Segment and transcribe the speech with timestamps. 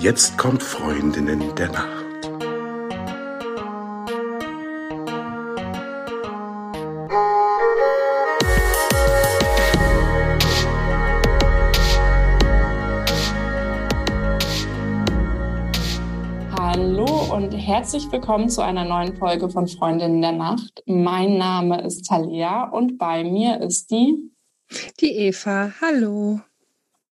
[0.00, 2.30] Jetzt kommt Freundinnen der Nacht.
[16.56, 20.80] Hallo und herzlich willkommen zu einer neuen Folge von Freundinnen der Nacht.
[20.86, 24.30] Mein Name ist Talia und bei mir ist die
[25.00, 25.72] die Eva.
[25.80, 26.40] Hallo.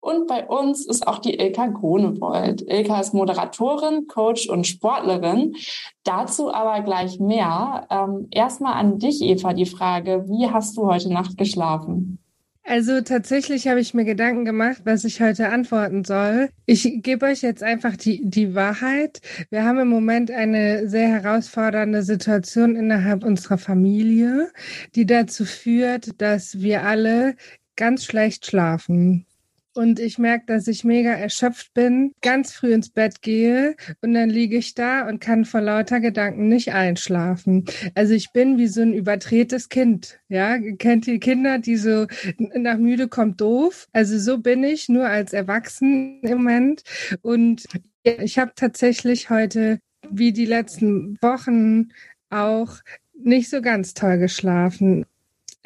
[0.06, 2.62] Und bei uns ist auch die Ilka Grunewold.
[2.70, 5.56] Ilka ist Moderatorin, Coach und Sportlerin.
[6.04, 7.88] Dazu aber gleich mehr.
[7.90, 12.20] Ähm, Erstmal an dich, Eva, die Frage, wie hast du heute Nacht geschlafen?
[12.62, 16.50] Also tatsächlich habe ich mir Gedanken gemacht, was ich heute antworten soll.
[16.66, 19.20] Ich gebe euch jetzt einfach die, die Wahrheit.
[19.50, 24.52] Wir haben im Moment eine sehr herausfordernde Situation innerhalb unserer Familie,
[24.94, 27.34] die dazu führt, dass wir alle
[27.74, 29.26] ganz schlecht schlafen
[29.76, 34.30] und ich merke, dass ich mega erschöpft bin, ganz früh ins Bett gehe und dann
[34.30, 37.64] liege ich da und kann vor lauter Gedanken nicht einschlafen.
[37.94, 40.18] Also ich bin wie so ein überdrehtes Kind.
[40.28, 42.06] Ja, kennt ihr Kinder, die so
[42.38, 43.86] nach müde kommt doof?
[43.92, 46.82] Also so bin ich nur als Erwachsen im Moment
[47.22, 47.66] und
[48.02, 51.88] ich habe tatsächlich heute wie die letzten Wochen
[52.30, 52.76] auch
[53.14, 55.04] nicht so ganz toll geschlafen.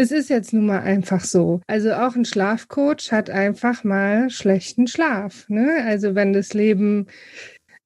[0.00, 1.60] Es ist jetzt nun mal einfach so.
[1.66, 5.46] Also auch ein Schlafcoach hat einfach mal schlechten Schlaf.
[5.50, 5.84] Ne?
[5.84, 7.06] Also wenn das Leben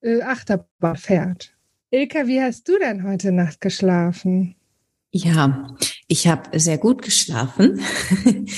[0.01, 1.57] äh, Achterbahn fährt.
[1.91, 4.55] Ilka, wie hast du denn heute Nacht geschlafen?
[5.17, 5.69] Ja,
[6.09, 7.81] ich habe sehr gut geschlafen.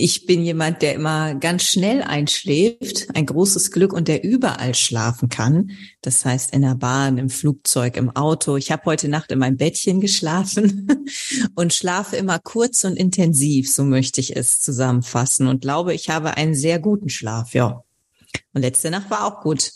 [0.00, 5.28] Ich bin jemand, der immer ganz schnell einschläft, ein großes Glück und der überall schlafen
[5.28, 5.72] kann.
[6.02, 8.56] Das heißt in der Bahn, im Flugzeug, im Auto.
[8.56, 10.86] Ich habe heute Nacht in meinem Bettchen geschlafen
[11.56, 16.36] und schlafe immer kurz und intensiv, so möchte ich es zusammenfassen und glaube, ich habe
[16.36, 17.82] einen sehr guten Schlaf, ja.
[18.54, 19.72] Und letzte Nacht war auch gut.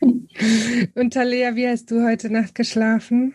[0.94, 3.34] Und Talea, wie hast du heute Nacht geschlafen?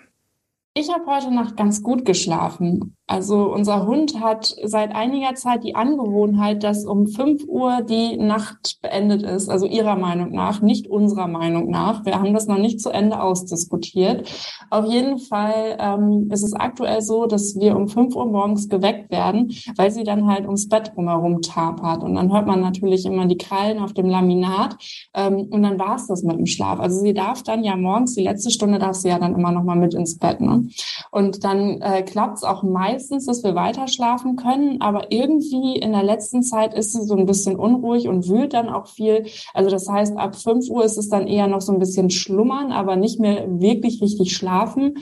[0.77, 2.94] Ich habe heute Nacht ganz gut geschlafen.
[3.08, 8.80] Also unser Hund hat seit einiger Zeit die Angewohnheit, dass um 5 Uhr die Nacht
[8.82, 9.48] beendet ist.
[9.48, 12.04] Also ihrer Meinung nach, nicht unserer Meinung nach.
[12.04, 14.27] Wir haben das noch nicht zu Ende ausdiskutiert.
[14.71, 19.11] Auf jeden Fall ähm, ist es aktuell so, dass wir um 5 Uhr morgens geweckt
[19.11, 22.04] werden, weil sie dann halt ums Bett drumherum tapert.
[22.04, 24.77] Und dann hört man natürlich immer die Krallen auf dem Laminat.
[25.14, 26.80] Ähm, und dann war es das mit dem Schlaf.
[26.80, 29.64] Also sie darf dann ja morgens, die letzte Stunde darf sie ja dann immer noch
[29.64, 30.42] mal mit ins Bett.
[30.42, 30.70] Ne?
[31.11, 35.76] Und dann äh, klappt es auch meist meistens, dass wir weiter schlafen können, aber irgendwie
[35.76, 39.26] in der letzten Zeit ist sie so ein bisschen unruhig und wühlt dann auch viel.
[39.54, 42.72] Also das heißt, ab 5 Uhr ist es dann eher noch so ein bisschen schlummern,
[42.72, 44.95] aber nicht mehr wirklich richtig schlafen.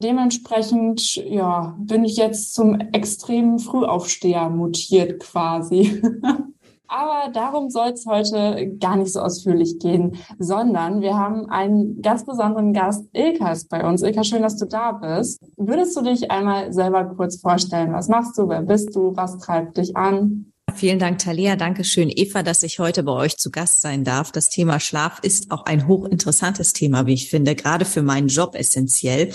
[0.00, 6.00] Dementsprechend, ja, bin ich jetzt zum extremen Frühaufsteher mutiert quasi.
[6.88, 12.24] Aber darum soll es heute gar nicht so ausführlich gehen, sondern wir haben einen ganz
[12.24, 14.02] besonderen Gast, Ilkas, bei uns.
[14.02, 15.40] Ilka, schön, dass du da bist.
[15.56, 17.92] Würdest du dich einmal selber kurz vorstellen?
[17.92, 18.48] Was machst du?
[18.48, 19.16] Wer bist du?
[19.16, 20.52] Was treibt dich an?
[20.74, 21.56] Vielen Dank, Talia.
[21.56, 24.32] Dankeschön, Eva, dass ich heute bei euch zu Gast sein darf.
[24.32, 28.54] Das Thema Schlaf ist auch ein hochinteressantes Thema, wie ich finde, gerade für meinen Job
[28.54, 29.32] essentiell.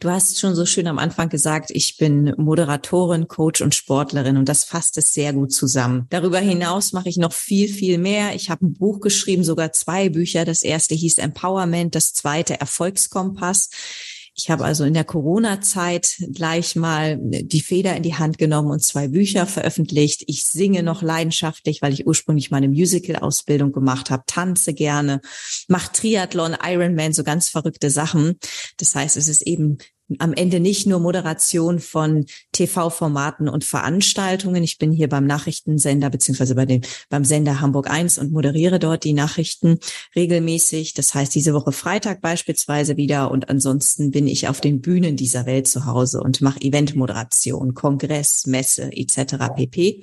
[0.00, 4.48] Du hast schon so schön am Anfang gesagt, ich bin Moderatorin, Coach und Sportlerin und
[4.48, 6.06] das fasst es sehr gut zusammen.
[6.08, 8.34] Darüber hinaus mache ich noch viel, viel mehr.
[8.36, 10.44] Ich habe ein Buch geschrieben, sogar zwei Bücher.
[10.44, 13.70] Das erste hieß Empowerment, das zweite Erfolgskompass.
[14.38, 18.84] Ich habe also in der Corona-Zeit gleich mal die Feder in die Hand genommen und
[18.84, 20.22] zwei Bücher veröffentlicht.
[20.28, 25.20] Ich singe noch leidenschaftlich, weil ich ursprünglich meine Musical-Ausbildung gemacht habe, tanze gerne,
[25.66, 28.38] mache Triathlon, Ironman, so ganz verrückte Sachen.
[28.76, 29.78] Das heißt, es ist eben
[30.18, 34.62] am Ende nicht nur Moderation von TV-Formaten und Veranstaltungen.
[34.62, 39.12] Ich bin hier beim Nachrichtensender beziehungsweise bei beim Sender Hamburg 1 und moderiere dort die
[39.12, 39.78] Nachrichten
[40.16, 40.94] regelmäßig.
[40.94, 43.30] Das heißt, diese Woche Freitag beispielsweise wieder.
[43.30, 48.46] Und ansonsten bin ich auf den Bühnen dieser Welt zu Hause und mache Eventmoderation, Kongress,
[48.46, 49.36] Messe etc.
[49.54, 50.02] pp.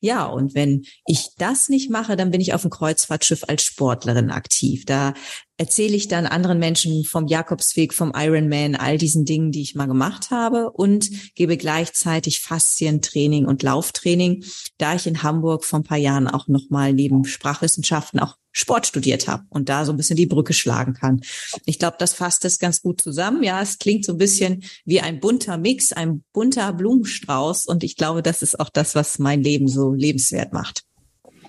[0.00, 4.30] Ja, und wenn ich das nicht mache, dann bin ich auf dem Kreuzfahrtschiff als Sportlerin
[4.30, 4.84] aktiv.
[4.84, 5.14] Da
[5.56, 9.86] erzähle ich dann anderen Menschen vom Jakobsweg, vom Ironman, all diesen Dingen, die ich mal
[9.86, 14.44] gemacht habe und gebe gleichzeitig Faszientraining und Lauftraining,
[14.78, 19.26] da ich in Hamburg vor ein paar Jahren auch nochmal neben Sprachwissenschaften auch Sport studiert
[19.26, 21.20] habe und da so ein bisschen die Brücke schlagen kann.
[21.66, 23.42] Ich glaube, das fasst es ganz gut zusammen.
[23.42, 27.96] Ja, es klingt so ein bisschen wie ein bunter Mix, ein bunter Blumenstrauß und ich
[27.96, 30.83] glaube, das ist auch das, was mein Leben so lebenswert macht.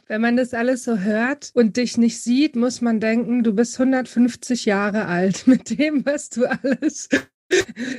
[0.07, 3.79] Wenn man das alles so hört und dich nicht sieht, muss man denken, du bist
[3.79, 7.09] 150 Jahre alt mit dem, was du alles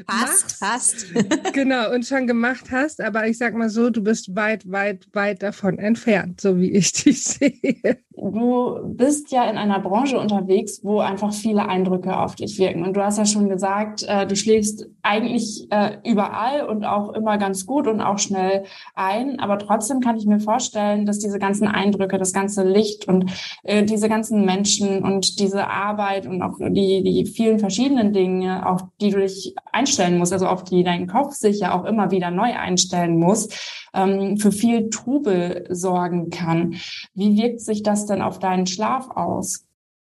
[0.06, 1.06] hast, hast.
[1.52, 3.00] genau, und schon gemacht hast.
[3.00, 6.92] Aber ich sag mal so, du bist weit, weit, weit davon entfernt, so wie ich
[6.92, 7.98] dich sehe.
[8.16, 12.82] Du bist ja in einer Branche unterwegs, wo einfach viele Eindrücke auf dich wirken.
[12.82, 17.36] Und du hast ja schon gesagt, äh, du schläfst eigentlich äh, überall und auch immer
[17.36, 18.64] ganz gut und auch schnell
[18.94, 19.38] ein.
[19.38, 23.30] Aber trotzdem kann ich mir vorstellen, dass diese ganzen Eindrücke, das ganze Licht und
[23.64, 28.82] äh, diese ganzen Menschen und diese Arbeit und auch die, die vielen verschiedenen Dinge, auf
[28.98, 32.30] die du dich einstellen musst, also auf die dein Kopf sich ja auch immer wieder
[32.30, 33.48] neu einstellen muss,
[33.92, 36.76] ähm, für viel Trubel sorgen kann.
[37.14, 39.64] Wie wirkt sich das denn auf deinen Schlaf aus?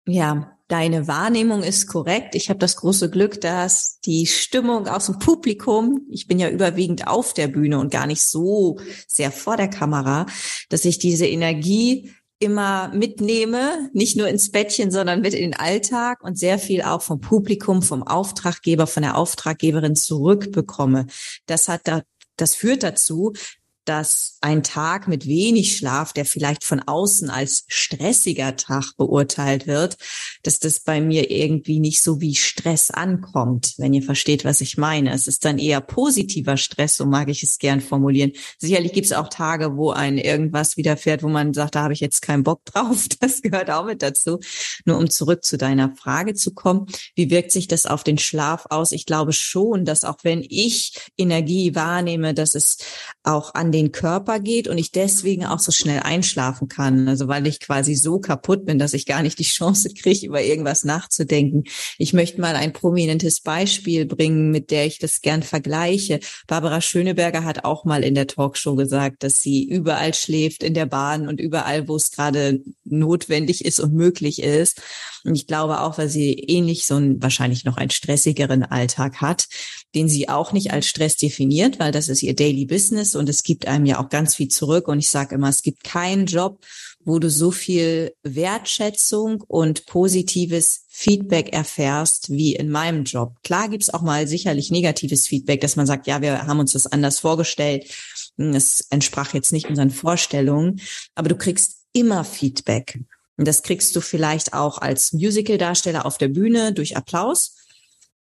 [0.08, 2.36] Ja, deine Wahrnehmung ist korrekt.
[2.36, 7.08] Ich habe das große Glück, dass die Stimmung aus dem Publikum, ich bin ja überwiegend
[7.08, 10.26] auf der Bühne und gar nicht so sehr vor der Kamera,
[10.70, 16.24] dass ich diese Energie immer mitnehme, nicht nur ins Bettchen, sondern mit in den Alltag
[16.24, 21.08] und sehr viel auch vom Publikum, vom Auftraggeber, von der Auftraggeberin zurückbekomme.
[21.46, 22.02] Das hat da
[22.40, 23.34] das führt dazu,
[23.90, 29.98] dass ein Tag mit wenig Schlaf, der vielleicht von außen als stressiger Tag beurteilt wird,
[30.44, 34.78] dass das bei mir irgendwie nicht so wie Stress ankommt, wenn ihr versteht, was ich
[34.78, 35.12] meine.
[35.12, 38.32] Es ist dann eher positiver Stress, so mag ich es gern formulieren.
[38.60, 42.00] Sicherlich gibt es auch Tage, wo ein irgendwas widerfährt, wo man sagt, da habe ich
[42.00, 43.08] jetzt keinen Bock drauf.
[43.20, 44.40] Das gehört auch mit dazu.
[44.86, 48.68] Nur um zurück zu deiner Frage zu kommen, wie wirkt sich das auf den Schlaf
[48.70, 48.92] aus?
[48.92, 52.78] Ich glaube schon, dass auch wenn ich Energie wahrnehme, dass es
[53.24, 57.08] auch an den den Körper geht und ich deswegen auch so schnell einschlafen kann.
[57.08, 60.44] Also weil ich quasi so kaputt bin, dass ich gar nicht die Chance kriege, über
[60.44, 61.64] irgendwas nachzudenken.
[61.98, 66.20] Ich möchte mal ein prominentes Beispiel bringen, mit der ich das gern vergleiche.
[66.48, 70.86] Barbara Schöneberger hat auch mal in der Talkshow gesagt, dass sie überall schläft in der
[70.86, 74.82] Bahn und überall, wo es gerade notwendig ist und möglich ist.
[75.24, 79.48] Und ich glaube auch, weil sie ähnlich so einen, wahrscheinlich noch einen stressigeren Alltag hat,
[79.96, 83.44] den sie auch nicht als Stress definiert, weil das ist ihr Daily Business und es
[83.44, 84.88] gibt einem ja auch ganz viel zurück.
[84.88, 86.64] Und ich sage immer, es gibt keinen Job,
[87.04, 93.38] wo du so viel Wertschätzung und positives Feedback erfährst wie in meinem Job.
[93.44, 96.88] Klar gibt's auch mal sicherlich negatives Feedback, dass man sagt, ja, wir haben uns das
[96.88, 97.86] anders vorgestellt.
[98.38, 100.82] Es entsprach jetzt nicht unseren Vorstellungen,
[101.16, 103.00] aber du kriegst immer Feedback.
[103.38, 107.56] Und das kriegst du vielleicht auch als Musical-Darsteller auf der Bühne durch Applaus.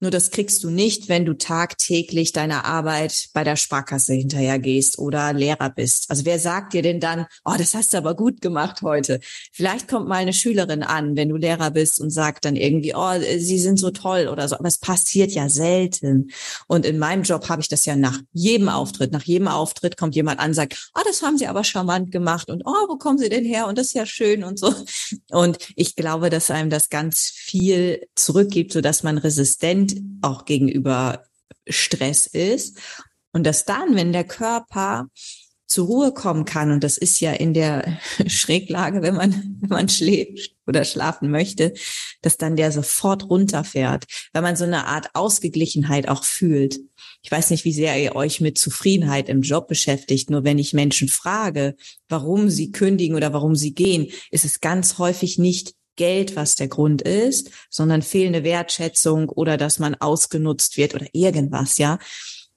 [0.01, 4.99] Nur das kriegst du nicht, wenn du tagtäglich deiner Arbeit bei der Sparkasse hinterher gehst
[4.99, 6.11] oder Lehrer bist.
[6.11, 9.19] Also wer sagt dir denn dann, oh, das hast du aber gut gemacht heute?
[9.53, 13.13] Vielleicht kommt mal eine Schülerin an, wenn du Lehrer bist und sagt dann irgendwie, oh,
[13.39, 14.57] sie sind so toll oder so.
[14.57, 16.31] Aber es passiert ja selten.
[16.69, 19.13] Und in meinem Job habe ich das ja nach jedem Auftritt.
[19.13, 22.63] Nach jedem Auftritt kommt jemand an, sagt, oh, das haben sie aber charmant gemacht und
[22.65, 23.67] oh, wo kommen sie denn her?
[23.67, 24.73] Und das ist ja schön und so.
[25.31, 29.88] Und ich glaube, dass einem das ganz viel zurückgibt, so dass man resistent
[30.23, 31.25] auch gegenüber
[31.69, 32.79] Stress ist.
[33.33, 35.09] Und dass dann, wenn der Körper
[35.67, 39.89] zur Ruhe kommen kann, und das ist ja in der Schräglage, wenn man, wenn man
[39.89, 41.75] schläft oder schlafen möchte,
[42.23, 46.81] dass dann der sofort runterfährt, weil man so eine Art Ausgeglichenheit auch fühlt.
[47.23, 50.31] Ich weiß nicht, wie sehr ihr euch mit Zufriedenheit im Job beschäftigt.
[50.31, 51.77] Nur wenn ich Menschen frage,
[52.09, 56.69] warum sie kündigen oder warum sie gehen, ist es ganz häufig nicht Geld, was der
[56.69, 61.99] Grund ist, sondern fehlende Wertschätzung oder dass man ausgenutzt wird oder irgendwas, ja.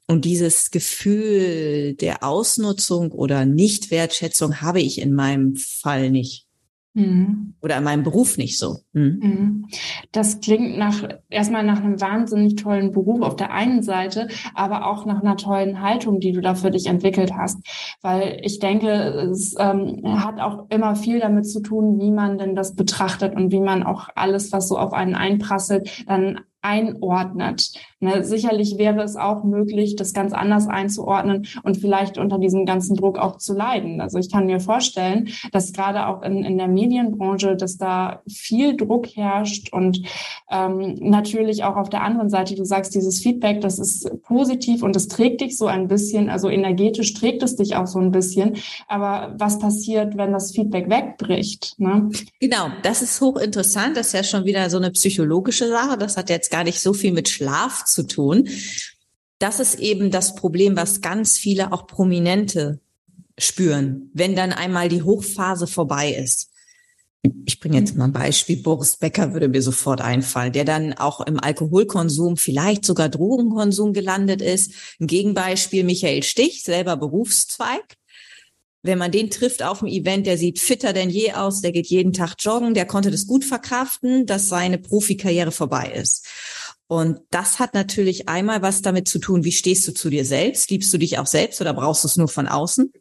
[0.07, 6.47] Und dieses Gefühl der Ausnutzung oder Nichtwertschätzung habe ich in meinem Fall nicht.
[6.93, 7.53] Mhm.
[7.61, 8.79] Oder in meinem Beruf nicht so.
[8.93, 9.19] Mhm.
[9.21, 9.65] mhm.
[10.11, 15.05] Das klingt nach erstmal nach einem wahnsinnig tollen Beruf auf der einen Seite, aber auch
[15.05, 17.60] nach einer tollen Haltung, die du da für dich entwickelt hast.
[18.01, 22.55] Weil ich denke, es ähm, hat auch immer viel damit zu tun, wie man denn
[22.55, 27.72] das betrachtet und wie man auch alles, was so auf einen einprasselt, dann einordnet.
[28.03, 32.96] Ne, sicherlich wäre es auch möglich, das ganz anders einzuordnen und vielleicht unter diesem ganzen
[32.96, 34.01] Druck auch zu leiden.
[34.01, 38.75] Also ich kann mir vorstellen, dass gerade auch in, in der Medienbranche, dass da viel
[38.75, 40.01] Druck herrscht und
[40.50, 44.96] ähm, natürlich auch auf der anderen Seite, du sagst, dieses Feedback, das ist positiv und
[44.96, 48.58] es trägt dich so ein bisschen, also energetisch trägt es dich auch so ein bisschen.
[48.88, 51.75] Aber was passiert, wenn das Feedback wegbricht?
[51.80, 52.10] Ne?
[52.39, 53.96] Genau, das ist hochinteressant.
[53.96, 55.98] Das ist ja schon wieder so eine psychologische Sache.
[55.98, 58.48] Das hat jetzt gar nicht so viel mit Schlaf zu tun.
[59.39, 62.79] Das ist eben das Problem, was ganz viele auch Prominente
[63.39, 66.51] spüren, wenn dann einmal die Hochphase vorbei ist.
[67.46, 68.58] Ich bringe jetzt mal ein Beispiel.
[68.58, 74.41] Boris Becker würde mir sofort einfallen, der dann auch im Alkoholkonsum, vielleicht sogar Drogenkonsum gelandet
[74.41, 74.74] ist.
[75.00, 77.98] Ein Gegenbeispiel Michael Stich, selber Berufszweig.
[78.83, 81.88] Wenn man den trifft auf dem Event, der sieht fitter denn je aus, der geht
[81.88, 86.25] jeden Tag joggen, der konnte das gut verkraften, dass seine Profikarriere vorbei ist.
[86.88, 90.69] Und das hat natürlich einmal was damit zu tun, wie stehst du zu dir selbst?
[90.71, 92.91] Liebst du dich auch selbst oder brauchst du es nur von außen?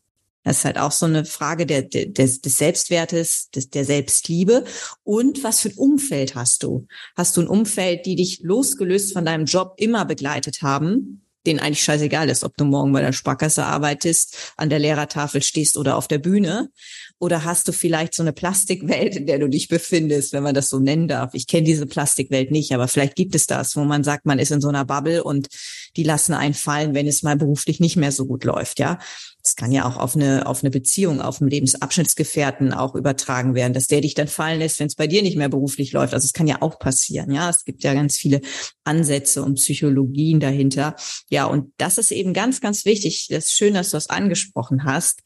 [0.45, 4.65] Das ist halt auch so eine Frage der, der, des, Selbstwertes, des, der Selbstliebe.
[5.03, 6.87] Und was für ein Umfeld hast du?
[7.17, 11.23] Hast du ein Umfeld, die dich losgelöst von deinem Job immer begleitet haben?
[11.47, 15.77] Denen eigentlich scheißegal ist, ob du morgen bei der Sparkasse arbeitest, an der Lehrertafel stehst
[15.77, 16.71] oder auf der Bühne.
[17.19, 20.69] Oder hast du vielleicht so eine Plastikwelt, in der du dich befindest, wenn man das
[20.69, 21.35] so nennen darf?
[21.35, 24.51] Ich kenne diese Plastikwelt nicht, aber vielleicht gibt es das, wo man sagt, man ist
[24.51, 25.49] in so einer Bubble und
[25.97, 28.99] die lassen einen fallen, wenn es mal beruflich nicht mehr so gut läuft, ja.
[29.43, 33.73] Das kann ja auch auf eine, auf eine Beziehung, auf einen Lebensabschnittsgefährten auch übertragen werden,
[33.73, 36.15] dass der dich dann fallen lässt, wenn es bei dir nicht mehr beruflich läuft.
[36.15, 37.49] Also es kann ja auch passieren, ja.
[37.49, 38.41] Es gibt ja ganz viele
[38.85, 40.97] Ansätze und Psychologien dahinter.
[41.29, 43.29] Ja, und das ist eben ganz, ganz wichtig.
[43.31, 45.23] Das ist schön, dass du das angesprochen hast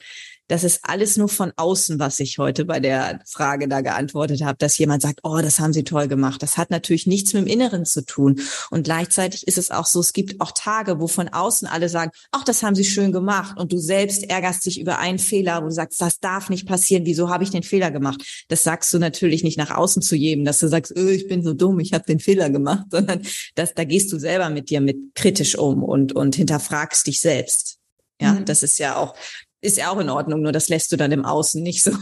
[0.48, 4.58] das ist alles nur von außen, was ich heute bei der Frage da geantwortet habe,
[4.58, 6.42] dass jemand sagt, oh, das haben Sie toll gemacht.
[6.42, 8.40] Das hat natürlich nichts mit dem Inneren zu tun.
[8.70, 12.10] Und gleichzeitig ist es auch so, es gibt auch Tage, wo von außen alle sagen,
[12.30, 13.58] ach, das haben Sie schön gemacht.
[13.58, 17.06] Und du selbst ärgerst dich über einen Fehler, wo du sagst, das darf nicht passieren.
[17.06, 18.44] Wieso habe ich den Fehler gemacht?
[18.48, 21.42] Das sagst du natürlich nicht nach außen zu jedem, dass du sagst, oh, ich bin
[21.42, 23.22] so dumm, ich habe den Fehler gemacht, sondern
[23.54, 27.78] das, da gehst du selber mit dir mit kritisch um und, und hinterfragst dich selbst.
[28.20, 28.44] Ja, mhm.
[28.44, 29.14] das ist ja auch
[29.64, 31.92] ist ja auch in Ordnung, nur das lässt du dann im Außen nicht so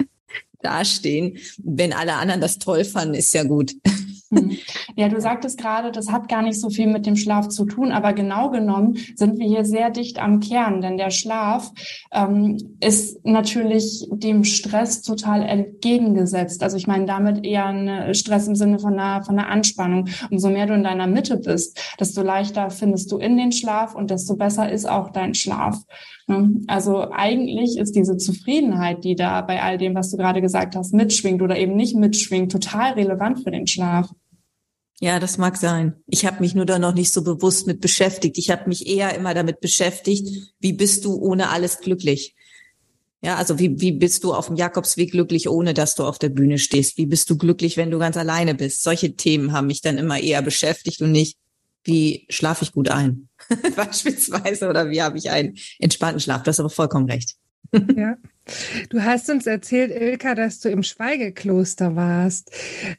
[0.62, 1.38] dastehen.
[1.58, 3.74] Wenn alle anderen das toll fanden, ist ja gut.
[4.32, 4.56] Hm.
[4.94, 7.92] Ja, du sagtest gerade, das hat gar nicht so viel mit dem Schlaf zu tun,
[7.92, 11.72] aber genau genommen sind wir hier sehr dicht am Kern, denn der Schlaf
[12.12, 16.62] ähm, ist natürlich dem Stress total entgegengesetzt.
[16.62, 20.08] Also ich meine damit eher ein Stress im Sinne von einer, von einer Anspannung.
[20.30, 24.10] Umso mehr du in deiner Mitte bist, desto leichter findest du in den Schlaf und
[24.10, 25.78] desto besser ist auch dein Schlaf.
[26.26, 26.60] Ne?
[26.66, 30.92] Also eigentlich ist diese Zufriedenheit, die da bei all dem, was du gerade gesagt hast,
[30.92, 34.10] mitschwingt oder eben nicht mitschwingt, total relevant für den Schlaf.
[35.02, 35.96] Ja, das mag sein.
[36.06, 38.38] Ich habe mich nur da noch nicht so bewusst mit beschäftigt.
[38.38, 42.36] Ich habe mich eher immer damit beschäftigt, wie bist du ohne alles glücklich?
[43.20, 46.28] Ja, also wie, wie bist du auf dem Jakobsweg glücklich, ohne dass du auf der
[46.28, 46.98] Bühne stehst?
[46.98, 48.84] Wie bist du glücklich, wenn du ganz alleine bist?
[48.84, 51.36] Solche Themen haben mich dann immer eher beschäftigt und nicht,
[51.82, 53.28] wie schlafe ich gut ein?
[53.74, 56.44] Beispielsweise oder wie habe ich einen entspannten Schlaf?
[56.44, 57.34] Du hast aber vollkommen recht.
[57.96, 58.16] ja.
[58.88, 62.52] Du hast uns erzählt, Ilka, dass du im Schweigekloster warst.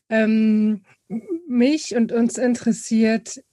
[0.09, 0.81] Ähm,
[1.47, 3.43] mich und uns interessiert,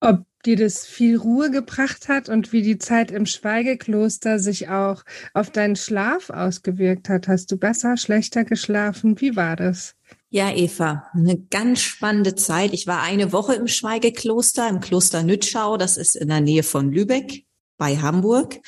[0.00, 5.04] ob dir das viel Ruhe gebracht hat und wie die Zeit im Schweigekloster sich auch
[5.34, 7.28] auf deinen Schlaf ausgewirkt hat.
[7.28, 9.20] Hast du besser, schlechter geschlafen?
[9.20, 9.96] Wie war das?
[10.30, 12.72] Ja, Eva, eine ganz spannende Zeit.
[12.72, 15.76] Ich war eine Woche im Schweigekloster, im Kloster Nützschau.
[15.76, 17.44] Das ist in der Nähe von Lübeck
[17.76, 18.60] bei Hamburg.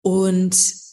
[0.00, 0.83] Und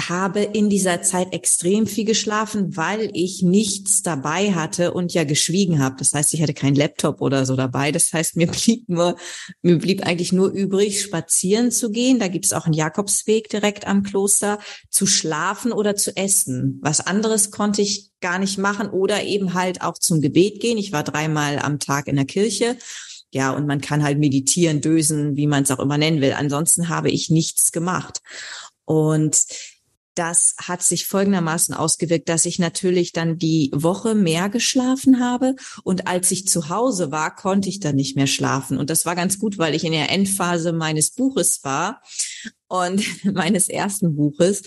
[0.00, 5.78] habe in dieser Zeit extrem viel geschlafen, weil ich nichts dabei hatte und ja geschwiegen
[5.78, 5.96] habe.
[5.98, 7.92] Das heißt, ich hatte keinen Laptop oder so dabei.
[7.92, 9.16] Das heißt, mir blieb nur,
[9.62, 12.18] mir blieb eigentlich nur übrig, spazieren zu gehen.
[12.18, 14.58] Da gibt es auch einen Jakobsweg direkt am Kloster,
[14.90, 16.80] zu schlafen oder zu essen.
[16.82, 20.78] Was anderes konnte ich gar nicht machen oder eben halt auch zum Gebet gehen.
[20.78, 22.76] Ich war dreimal am Tag in der Kirche.
[23.30, 26.32] Ja, und man kann halt meditieren, dösen, wie man es auch immer nennen will.
[26.32, 28.22] Ansonsten habe ich nichts gemacht.
[28.84, 29.44] Und
[30.14, 36.06] das hat sich folgendermaßen ausgewirkt, dass ich natürlich dann die Woche mehr geschlafen habe und
[36.06, 38.78] als ich zu Hause war, konnte ich dann nicht mehr schlafen.
[38.78, 42.02] Und das war ganz gut, weil ich in der Endphase meines Buches war
[42.68, 44.62] und meines ersten Buches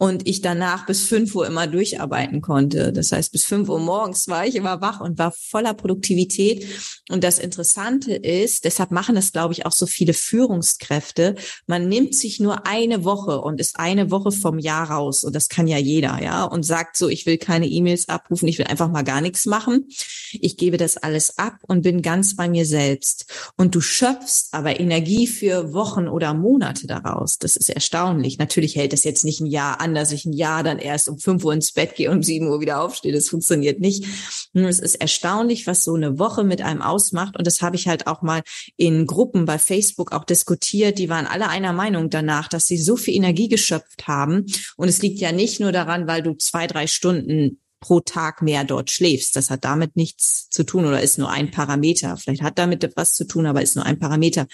[0.00, 2.92] und ich danach bis fünf Uhr immer durcharbeiten konnte.
[2.92, 6.64] Das heißt, bis fünf Uhr morgens war ich immer wach und war voller Produktivität.
[7.10, 11.34] Und das Interessante ist, deshalb machen es, glaube ich, auch so viele Führungskräfte.
[11.66, 15.24] Man nimmt sich nur eine Woche und ist eine Woche vom Jahr raus.
[15.24, 18.58] Und das kann ja jeder, ja, und sagt so, ich will keine E-Mails abrufen, ich
[18.58, 19.88] will einfach mal gar nichts machen.
[20.32, 23.52] Ich gebe das alles ab und bin ganz bei mir selbst.
[23.56, 27.17] Und du schöpfst aber Energie für Wochen oder Monate daraus.
[27.38, 28.38] Das ist erstaunlich.
[28.38, 31.18] Natürlich hält es jetzt nicht ein Jahr an, dass ich ein Jahr dann erst um
[31.18, 33.12] fünf Uhr ins Bett gehe und um sieben Uhr wieder aufstehe.
[33.12, 34.04] Das funktioniert nicht.
[34.52, 37.36] Nur es ist erstaunlich, was so eine Woche mit einem ausmacht.
[37.36, 38.42] Und das habe ich halt auch mal
[38.76, 40.98] in Gruppen bei Facebook auch diskutiert.
[40.98, 44.46] Die waren alle einer Meinung danach, dass sie so viel Energie geschöpft haben.
[44.76, 48.64] Und es liegt ja nicht nur daran, weil du zwei, drei Stunden pro Tag mehr
[48.64, 49.36] dort schläfst.
[49.36, 52.16] Das hat damit nichts zu tun oder ist nur ein Parameter.
[52.16, 54.46] Vielleicht hat damit etwas zu tun, aber ist nur ein Parameter.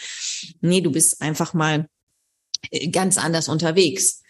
[0.60, 1.88] Nee, du bist einfach mal
[2.90, 4.22] ganz anders unterwegs.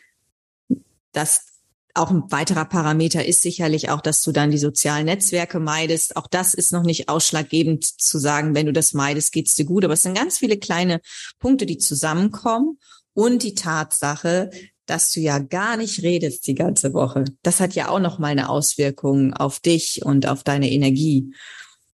[1.12, 1.54] Das
[1.94, 6.16] auch ein weiterer Parameter ist sicherlich auch, dass du dann die sozialen Netzwerke meidest.
[6.16, 9.84] Auch das ist noch nicht ausschlaggebend zu sagen, wenn du das meidest, geht's dir gut.
[9.84, 11.00] Aber es sind ganz viele kleine
[11.38, 12.78] Punkte, die zusammenkommen.
[13.16, 14.50] Und die Tatsache,
[14.86, 17.26] dass du ja gar nicht redest die ganze Woche.
[17.42, 21.32] Das hat ja auch noch mal eine Auswirkung auf dich und auf deine Energie.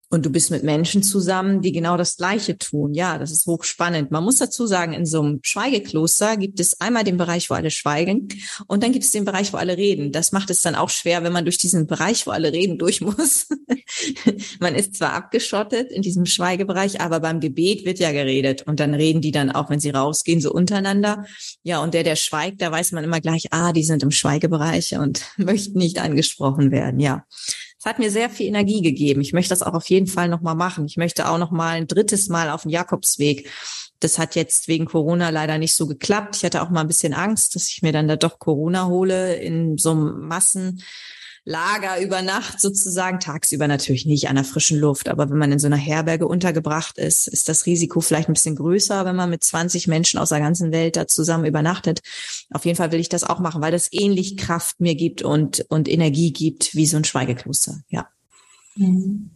[0.09, 2.93] Und du bist mit Menschen zusammen, die genau das Gleiche tun.
[2.93, 4.09] Ja, das ist hochspannend.
[4.09, 7.69] Man muss dazu sagen, in so einem Schweigekloster gibt es einmal den Bereich, wo alle
[7.69, 8.27] schweigen
[8.67, 10.11] und dann gibt es den Bereich, wo alle reden.
[10.11, 13.01] Das macht es dann auch schwer, wenn man durch diesen Bereich, wo alle reden, durch
[13.01, 13.47] muss.
[14.59, 18.95] man ist zwar abgeschottet in diesem Schweigebereich, aber beim Gebet wird ja geredet und dann
[18.95, 21.25] reden die dann auch, wenn sie rausgehen, so untereinander.
[21.61, 24.97] Ja, und der, der schweigt, da weiß man immer gleich, ah, die sind im Schweigebereich
[24.97, 26.99] und möchten nicht angesprochen werden.
[26.99, 27.25] Ja.
[27.79, 29.21] Es hat mir sehr viel Energie gegeben.
[29.21, 30.85] Ich möchte das auch auf jeden Fall nochmal machen.
[30.85, 33.49] Ich möchte auch nochmal ein drittes Mal auf den Jakobsweg.
[34.01, 36.35] Das hat jetzt wegen Corona leider nicht so geklappt.
[36.35, 39.35] Ich hatte auch mal ein bisschen Angst, dass ich mir dann da doch Corona hole
[39.35, 40.83] in so einem Massen
[41.45, 45.59] Lager über Nacht sozusagen, tagsüber natürlich nicht an der frischen Luft, aber wenn man in
[45.59, 49.43] so einer Herberge untergebracht ist, ist das Risiko vielleicht ein bisschen größer, wenn man mit
[49.43, 51.99] 20 Menschen aus der ganzen Welt da zusammen übernachtet.
[52.51, 55.65] Auf jeden Fall will ich das auch machen, weil das ähnlich Kraft mir gibt und,
[55.69, 58.07] und Energie gibt wie so ein Schweigekloster, ja.
[58.75, 59.31] Mhm.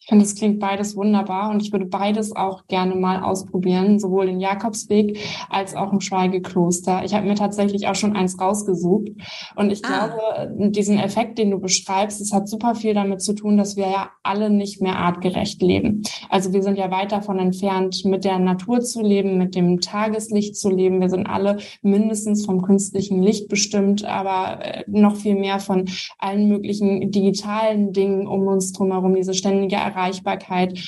[0.00, 4.26] Ich finde, es klingt beides wunderbar und ich würde beides auch gerne mal ausprobieren, sowohl
[4.26, 7.04] den Jakobsweg als auch im Schweigekloster.
[7.04, 9.08] Ich habe mir tatsächlich auch schon eins rausgesucht
[9.56, 10.08] und ich ah.
[10.08, 13.88] glaube, diesen Effekt, den du beschreibst, es hat super viel damit zu tun, dass wir
[13.88, 16.02] ja alle nicht mehr artgerecht leben.
[16.28, 20.56] Also wir sind ja weit davon entfernt, mit der Natur zu leben, mit dem Tageslicht
[20.56, 21.00] zu leben.
[21.00, 26.48] Wir sind alle mindestens vom künstlichen Licht bestimmt, aber äh, noch viel mehr von allen
[26.48, 30.78] möglichen digitalen Dingen um uns drumherum, diese ständige ständige Erreichbarkeit,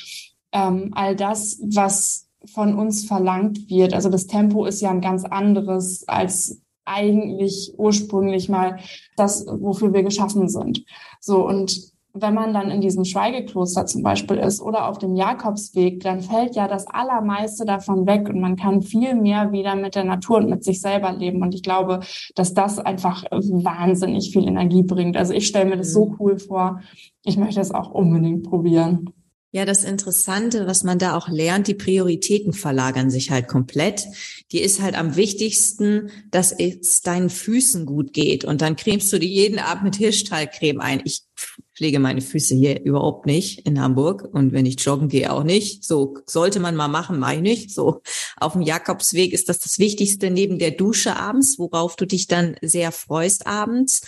[0.53, 3.95] ähm, all das, was von uns verlangt wird.
[3.95, 8.81] Also das Tempo ist ja ein ganz anderes als eigentlich ursprünglich mal
[9.17, 10.85] das, wofür wir geschaffen sind.
[11.21, 16.01] So und wenn man dann in diesem Schweigekloster zum Beispiel ist oder auf dem Jakobsweg,
[16.01, 20.05] dann fällt ja das Allermeiste davon weg und man kann viel mehr wieder mit der
[20.05, 21.43] Natur und mit sich selber leben.
[21.43, 22.01] Und ich glaube,
[22.35, 25.17] dass das einfach wahnsinnig viel Energie bringt.
[25.17, 26.17] Also ich stelle mir das so mhm.
[26.19, 26.81] cool vor.
[27.25, 29.09] Ich möchte es auch unbedingt probieren.
[29.55, 34.07] Ja, das Interessante, was man da auch lernt, die Prioritäten verlagern sich halt komplett.
[34.51, 38.47] Die ist halt am wichtigsten, dass es deinen Füßen gut geht.
[38.47, 41.03] Und dann cremst du die jeden Abend mit Hirschtalcreme ein.
[41.05, 41.25] Ich
[41.75, 45.85] pflege meine Füße hier überhaupt nicht in Hamburg und wenn ich joggen gehe auch nicht.
[45.85, 47.73] So sollte man mal machen, meine ich.
[47.73, 48.03] So
[48.37, 52.57] auf dem Jakobsweg ist das das Wichtigste neben der Dusche abends, worauf du dich dann
[52.61, 54.03] sehr freust abends.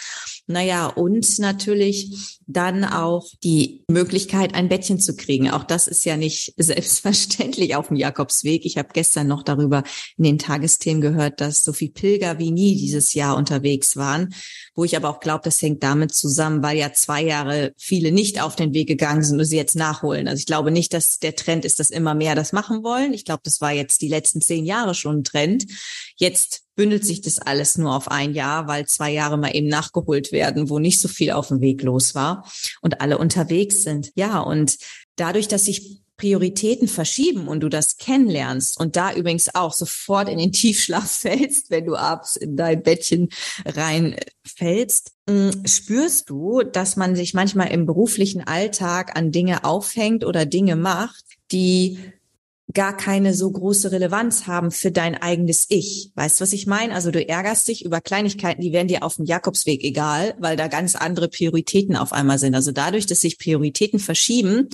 [0.46, 5.50] Naja, und natürlich dann auch die Möglichkeit, ein Bettchen zu kriegen.
[5.50, 8.66] Auch das ist ja nicht selbstverständlich auf dem Jakobsweg.
[8.66, 9.84] Ich habe gestern noch darüber
[10.18, 14.34] in den Tagesthemen gehört, dass so viel Pilger wie nie dieses Jahr unterwegs waren,
[14.74, 18.40] wo ich aber auch glaube, das hängt damit zusammen, weil ja zwei Jahre viele nicht
[18.40, 20.26] auf den Weg gegangen sind und sie jetzt nachholen.
[20.26, 23.12] Also ich glaube nicht, dass der Trend ist, dass immer mehr das machen wollen.
[23.12, 25.66] Ich glaube, das war jetzt die letzten zehn Jahre schon ein Trend.
[26.16, 30.32] Jetzt bündelt sich das alles nur auf ein Jahr, weil zwei Jahre mal eben nachgeholt
[30.32, 32.48] werden, wo nicht so viel auf dem Weg los war
[32.80, 34.10] und alle unterwegs sind.
[34.16, 34.76] Ja, und
[35.16, 40.38] dadurch, dass sich Prioritäten verschieben und du das kennenlernst und da übrigens auch sofort in
[40.38, 43.28] den Tiefschlaf fällst, wenn du abends in dein Bettchen
[43.66, 50.46] reinfällst, mm, spürst du, dass man sich manchmal im beruflichen Alltag an Dinge aufhängt oder
[50.46, 51.98] Dinge macht, die
[52.72, 56.10] gar keine so große Relevanz haben für dein eigenes Ich.
[56.14, 56.94] Weißt du, was ich meine?
[56.94, 60.68] Also du ärgerst dich über Kleinigkeiten, die werden dir auf dem Jakobsweg egal, weil da
[60.68, 62.54] ganz andere Prioritäten auf einmal sind.
[62.54, 64.70] Also dadurch, dass sich Prioritäten verschieben,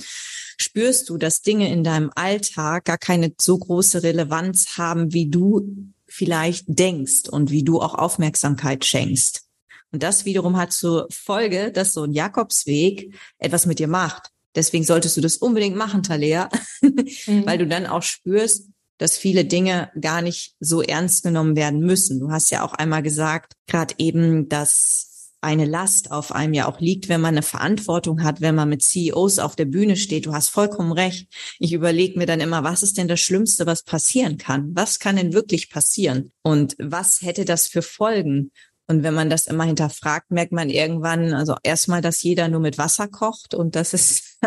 [0.61, 5.91] spürst du, dass Dinge in deinem Alltag gar keine so große Relevanz haben, wie du
[6.07, 9.43] vielleicht denkst und wie du auch Aufmerksamkeit schenkst.
[9.91, 14.29] Und das wiederum hat zur Folge, dass so ein Jakobsweg etwas mit dir macht.
[14.55, 16.49] Deswegen solltest du das unbedingt machen, Talea,
[16.81, 17.45] mhm.
[17.45, 22.19] weil du dann auch spürst, dass viele Dinge gar nicht so ernst genommen werden müssen.
[22.19, 25.10] Du hast ja auch einmal gesagt, gerade eben, dass
[25.41, 28.83] eine Last auf einem ja auch liegt, wenn man eine Verantwortung hat, wenn man mit
[28.83, 30.27] CEOs auf der Bühne steht.
[30.27, 31.27] Du hast vollkommen recht.
[31.59, 34.71] Ich überlege mir dann immer, was ist denn das Schlimmste, was passieren kann?
[34.75, 36.31] Was kann denn wirklich passieren?
[36.43, 38.51] Und was hätte das für Folgen?
[38.87, 42.77] Und wenn man das immer hinterfragt, merkt man irgendwann, also erstmal, dass jeder nur mit
[42.77, 44.37] Wasser kocht und dass es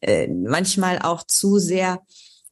[0.00, 2.00] äh, manchmal auch zu sehr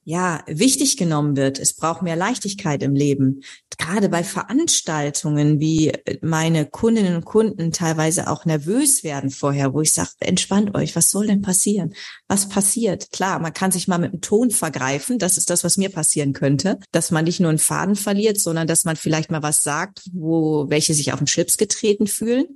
[0.04, 1.58] ja, wichtig genommen wird.
[1.58, 3.40] Es braucht mehr Leichtigkeit im Leben.
[3.78, 9.92] Gerade bei Veranstaltungen, wie meine Kundinnen und Kunden teilweise auch nervös werden vorher, wo ich
[9.92, 11.94] sage, entspannt euch, was soll denn passieren?
[12.28, 13.10] Was passiert?
[13.10, 15.18] Klar, man kann sich mal mit dem Ton vergreifen.
[15.18, 18.66] Das ist das, was mir passieren könnte, dass man nicht nur einen Faden verliert, sondern
[18.66, 22.46] dass man vielleicht mal was sagt, wo welche sich auf den Chips getreten fühlen.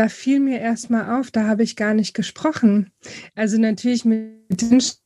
[0.00, 2.90] da fiel mir erstmal auf, da habe ich gar nicht gesprochen.
[3.34, 4.96] Also natürlich mit Menschen,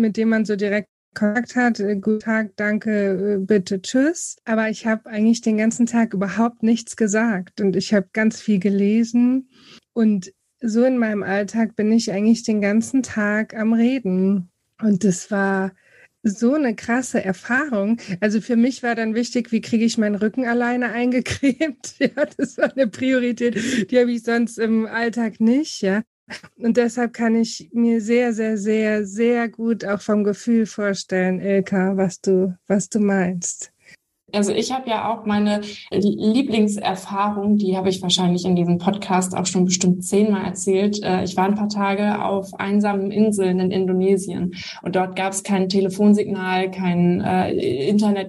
[0.00, 4.36] mit denen man so direkt Kontakt hat, äh, guten Tag, danke, äh, bitte, tschüss.
[4.44, 8.60] Aber ich habe eigentlich den ganzen Tag überhaupt nichts gesagt und ich habe ganz viel
[8.60, 9.48] gelesen
[9.92, 14.52] und so in meinem Alltag bin ich eigentlich den ganzen Tag am Reden.
[14.80, 15.72] Und das war
[16.24, 17.98] so eine krasse Erfahrung.
[18.20, 21.94] Also für mich war dann wichtig, wie kriege ich meinen Rücken alleine eingecremt.
[22.04, 26.02] Ja, das war eine Priorität, die habe ich sonst im Alltag nicht, ja.
[26.56, 31.96] Und deshalb kann ich mir sehr, sehr, sehr, sehr gut auch vom Gefühl vorstellen, Ilka,
[31.96, 33.73] was du, was du meinst.
[34.34, 39.46] Also ich habe ja auch meine Lieblingserfahrung, die habe ich wahrscheinlich in diesem Podcast auch
[39.46, 41.02] schon bestimmt zehnmal erzählt.
[41.02, 45.42] Äh, ich war ein paar Tage auf einsamen Inseln in Indonesien und dort gab es
[45.42, 47.52] kein Telefonsignal, kein äh,
[47.88, 48.28] Internet,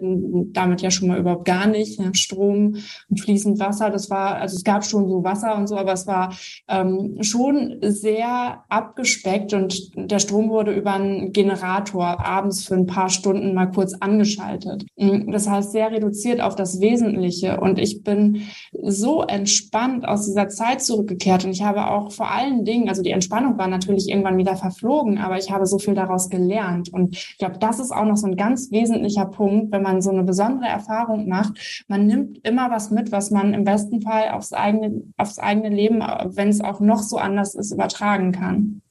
[0.53, 2.13] damit ja schon mal überhaupt gar nicht, ne?
[2.13, 2.75] Strom
[3.09, 3.89] und fließend Wasser.
[3.89, 6.33] Das war, also es gab schon so Wasser und so, aber es war
[6.67, 13.09] ähm, schon sehr abgespeckt und der Strom wurde über einen Generator abends für ein paar
[13.09, 14.85] Stunden mal kurz angeschaltet.
[15.27, 17.59] Das heißt, sehr reduziert auf das Wesentliche.
[17.59, 21.45] Und ich bin so entspannt aus dieser Zeit zurückgekehrt.
[21.45, 25.17] Und ich habe auch vor allen Dingen, also die Entspannung war natürlich irgendwann wieder verflogen,
[25.17, 26.91] aber ich habe so viel daraus gelernt.
[26.91, 30.11] Und ich glaube, das ist auch noch so ein ganz wesentlicher Punkt, wenn man so
[30.11, 31.85] eine besondere Erfahrung macht.
[31.87, 35.99] Man nimmt immer was mit, was man im besten Fall aufs eigene, aufs eigene Leben,
[35.99, 38.81] wenn es auch noch so anders ist, übertragen kann.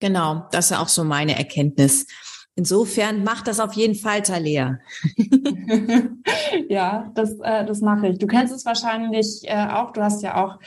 [0.00, 2.06] Genau, das ist auch so meine Erkenntnis.
[2.54, 4.78] Insofern macht das auf jeden Fall, Talia.
[6.68, 8.18] ja, das, äh, das mache ich.
[8.18, 9.92] Du kennst es wahrscheinlich äh, auch.
[9.92, 10.58] Du hast ja auch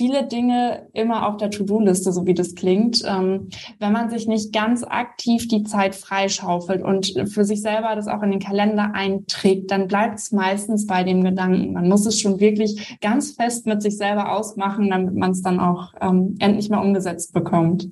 [0.00, 3.02] viele Dinge immer auf der To-Do-Liste, so wie das klingt.
[3.06, 3.48] Ähm,
[3.80, 8.22] wenn man sich nicht ganz aktiv die Zeit freischaufelt und für sich selber das auch
[8.22, 11.74] in den Kalender einträgt, dann bleibt es meistens bei dem Gedanken.
[11.74, 15.60] Man muss es schon wirklich ganz fest mit sich selber ausmachen, damit man es dann
[15.60, 17.90] auch ähm, endlich mal umgesetzt bekommt.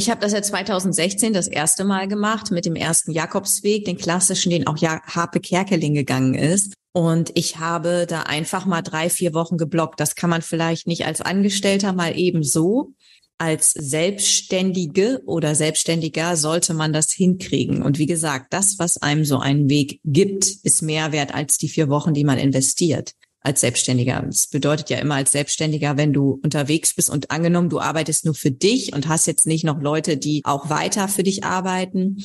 [0.00, 4.48] Ich habe das ja 2016 das erste Mal gemacht mit dem ersten Jakobsweg, den klassischen,
[4.48, 6.72] den auch ja Harpe Kerkeling gegangen ist.
[6.94, 10.00] Und ich habe da einfach mal drei, vier Wochen geblockt.
[10.00, 12.94] Das kann man vielleicht nicht als Angestellter mal eben so.
[13.36, 17.82] Als Selbstständige oder Selbstständiger sollte man das hinkriegen.
[17.82, 21.68] Und wie gesagt, das, was einem so einen Weg gibt, ist mehr wert als die
[21.68, 24.22] vier Wochen, die man investiert als Selbstständiger.
[24.26, 28.34] Das bedeutet ja immer als Selbstständiger, wenn du unterwegs bist und angenommen, du arbeitest nur
[28.34, 32.22] für dich und hast jetzt nicht noch Leute, die auch weiter für dich arbeiten.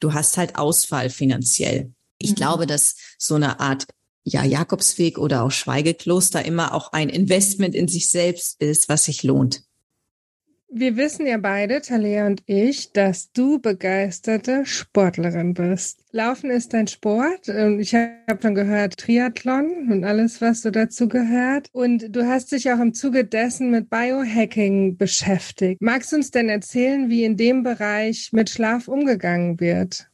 [0.00, 1.92] Du hast halt Ausfall finanziell.
[2.18, 2.34] Ich mhm.
[2.36, 3.86] glaube, dass so eine Art
[4.24, 9.22] ja, Jakobsweg oder auch Schweigekloster immer auch ein Investment in sich selbst ist, was sich
[9.22, 9.62] lohnt.
[10.70, 16.04] Wir wissen ja beide, Talia und ich, dass du begeisterte Sportlerin bist.
[16.12, 17.48] Laufen ist dein Sport.
[17.48, 21.68] Ich habe schon gehört Triathlon und alles, was so dazu gehört.
[21.72, 25.80] Und du hast dich auch im Zuge dessen mit Biohacking beschäftigt.
[25.80, 30.07] Magst du uns denn erzählen, wie in dem Bereich mit Schlaf umgegangen wird?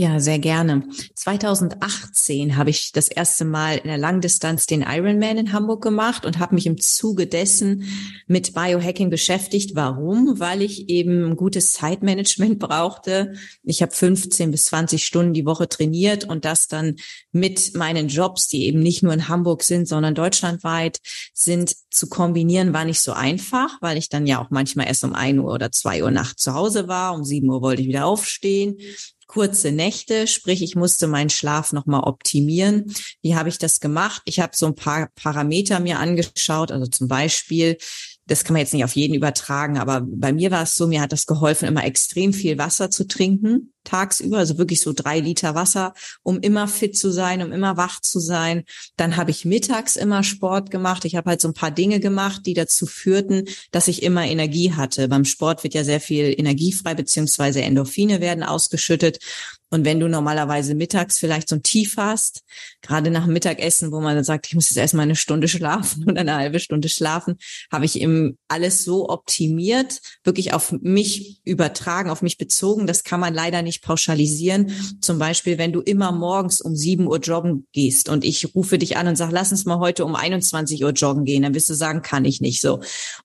[0.00, 0.82] Ja, sehr gerne.
[1.14, 6.38] 2018 habe ich das erste Mal in der Langdistanz den Ironman in Hamburg gemacht und
[6.38, 7.84] habe mich im Zuge dessen
[8.26, 9.72] mit Biohacking beschäftigt.
[9.74, 10.40] Warum?
[10.40, 13.34] Weil ich eben gutes Zeitmanagement brauchte.
[13.62, 16.96] Ich habe 15 bis 20 Stunden die Woche trainiert und das dann
[17.30, 21.00] mit meinen Jobs, die eben nicht nur in Hamburg sind, sondern deutschlandweit
[21.34, 25.12] sind, zu kombinieren, war nicht so einfach, weil ich dann ja auch manchmal erst um
[25.12, 27.12] ein Uhr oder zwei Uhr nachts zu Hause war.
[27.12, 28.78] Um sieben Uhr wollte ich wieder aufstehen
[29.30, 32.92] kurze Nächte, sprich ich musste meinen Schlaf nochmal optimieren.
[33.22, 34.22] Wie habe ich das gemacht?
[34.24, 37.76] Ich habe so ein paar Parameter mir angeschaut, also zum Beispiel
[38.26, 41.00] das kann man jetzt nicht auf jeden übertragen, aber bei mir war es so, mir
[41.00, 45.54] hat das geholfen, immer extrem viel Wasser zu trinken, tagsüber, also wirklich so drei Liter
[45.54, 48.64] Wasser, um immer fit zu sein, um immer wach zu sein.
[48.96, 51.04] Dann habe ich mittags immer Sport gemacht.
[51.04, 54.72] Ich habe halt so ein paar Dinge gemacht, die dazu führten, dass ich immer Energie
[54.72, 55.08] hatte.
[55.08, 59.18] Beim Sport wird ja sehr viel Energie frei, beziehungsweise Endorphine werden ausgeschüttet.
[59.70, 62.42] Und wenn du normalerweise mittags vielleicht so ein Tief hast,
[62.82, 66.04] gerade nach dem Mittagessen, wo man dann sagt, ich muss jetzt erstmal eine Stunde schlafen
[66.08, 67.36] oder eine halbe Stunde schlafen,
[67.70, 72.88] habe ich eben alles so optimiert, wirklich auf mich übertragen, auf mich bezogen.
[72.88, 74.72] Das kann man leider nicht pauschalisieren.
[75.00, 78.96] Zum Beispiel, wenn du immer morgens um sieben Uhr joggen gehst und ich rufe dich
[78.96, 81.74] an und sage, lass uns mal heute um 21 Uhr joggen gehen, dann wirst du
[81.74, 82.80] sagen, kann ich nicht so.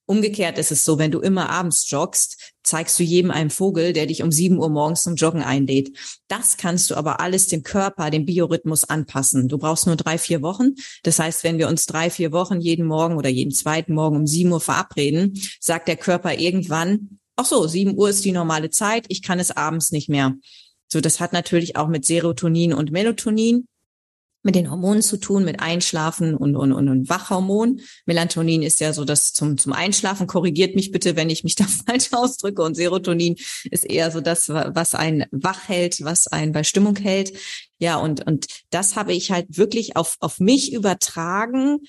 [0.06, 4.06] Umgekehrt ist es so, wenn du immer abends joggst, zeigst du jedem einen Vogel, der
[4.06, 5.96] dich um sieben Uhr morgens zum Joggen einlädt.
[6.28, 9.48] Das kannst du aber alles dem Körper, dem Biorhythmus anpassen.
[9.48, 10.74] Du brauchst nur drei, vier Wochen.
[11.04, 14.26] Das heißt, wenn wir uns drei, vier Wochen jeden Morgen oder jeden zweiten Morgen um
[14.26, 19.06] sieben Uhr verabreden, sagt der Körper irgendwann, ach so, sieben Uhr ist die normale Zeit,
[19.08, 20.34] ich kann es abends nicht mehr.
[20.88, 23.66] So, das hat natürlich auch mit Serotonin und Melatonin
[24.46, 27.80] mit den Hormonen zu tun, mit Einschlafen und, und, und, und Wachhormon.
[28.06, 30.28] Melatonin ist ja so das zum, zum Einschlafen.
[30.28, 32.62] Korrigiert mich bitte, wenn ich mich da falsch ausdrücke.
[32.62, 33.36] Und Serotonin
[33.70, 37.32] ist eher so das, was einen wach hält, was einen bei Stimmung hält.
[37.78, 41.80] Ja, und, und das habe ich halt wirklich auf, auf mich übertragen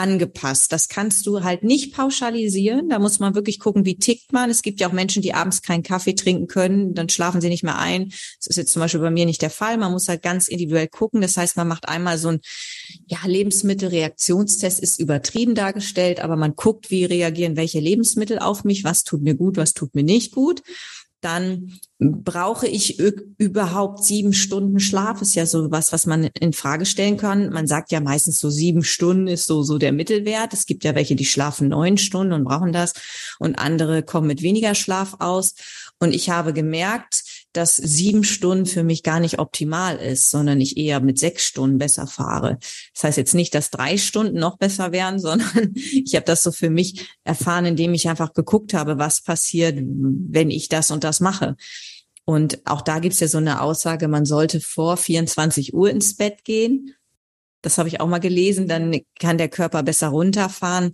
[0.00, 0.72] angepasst.
[0.72, 2.88] Das kannst du halt nicht pauschalisieren.
[2.88, 4.50] Da muss man wirklich gucken, wie tickt man.
[4.50, 7.62] Es gibt ja auch Menschen, die abends keinen Kaffee trinken können, dann schlafen sie nicht
[7.62, 8.08] mehr ein.
[8.38, 9.76] Das ist jetzt zum Beispiel bei mir nicht der Fall.
[9.76, 11.20] Man muss halt ganz individuell gucken.
[11.20, 12.40] Das heißt, man macht einmal so ein
[13.06, 19.04] ja, Lebensmittelreaktionstest ist übertrieben dargestellt, aber man guckt, wie reagieren welche Lebensmittel auf mich, was
[19.04, 20.62] tut mir gut, was tut mir nicht gut
[21.20, 25.20] dann brauche ich überhaupt sieben Stunden Schlaf?
[25.20, 27.50] Ist ja so was, was man in Frage stellen kann.
[27.50, 30.52] Man sagt ja meistens so sieben Stunden ist so, so der Mittelwert.
[30.52, 32.94] Es gibt ja welche, die schlafen neun Stunden und brauchen das
[33.38, 35.54] und andere kommen mit weniger Schlaf aus.
[35.98, 40.76] Und ich habe gemerkt, dass sieben Stunden für mich gar nicht optimal ist, sondern ich
[40.76, 42.58] eher mit sechs Stunden besser fahre.
[42.94, 46.52] Das heißt jetzt nicht, dass drei Stunden noch besser wären, sondern ich habe das so
[46.52, 51.20] für mich erfahren, indem ich einfach geguckt habe, was passiert, wenn ich das und das
[51.20, 51.56] mache.
[52.24, 56.44] Und auch da gibt's ja so eine Aussage, man sollte vor 24 Uhr ins Bett
[56.44, 56.94] gehen.
[57.62, 60.92] Das habe ich auch mal gelesen, dann kann der Körper besser runterfahren.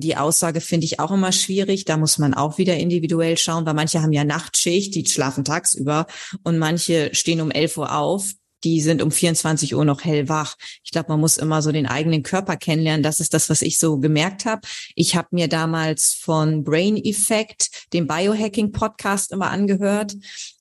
[0.00, 1.84] Die Aussage finde ich auch immer schwierig.
[1.84, 6.06] Da muss man auch wieder individuell schauen, weil manche haben ja Nachtschicht, die schlafen tagsüber
[6.42, 8.32] und manche stehen um 11 Uhr auf
[8.64, 10.56] die sind um 24 Uhr noch hellwach.
[10.92, 13.02] Ich glaube, man muss immer so den eigenen Körper kennenlernen.
[13.02, 14.60] Das ist das, was ich so gemerkt habe.
[14.94, 20.14] Ich habe mir damals von Brain Effect, dem Biohacking Podcast, immer angehört.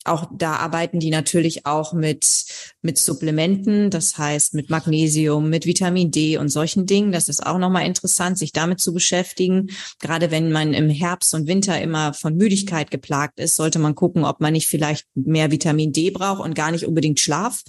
[0.05, 2.45] Auch da arbeiten die natürlich auch mit,
[2.81, 7.11] mit Supplementen, das heißt mit Magnesium, mit Vitamin D und solchen Dingen.
[7.11, 9.69] Das ist auch nochmal interessant, sich damit zu beschäftigen.
[9.99, 14.23] Gerade wenn man im Herbst und Winter immer von Müdigkeit geplagt ist, sollte man gucken,
[14.23, 17.63] ob man nicht vielleicht mehr Vitamin D braucht und gar nicht unbedingt Schlaf.